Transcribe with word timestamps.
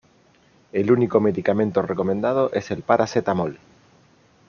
El 0.71 0.91
único 0.91 1.19
medicamento 1.19 1.83
recomendado 1.83 2.49
es 2.53 2.71
el 2.71 2.81
paracetamol. 2.81 3.59